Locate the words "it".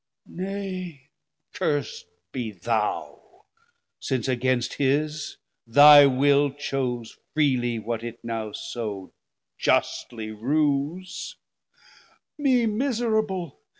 8.03-8.17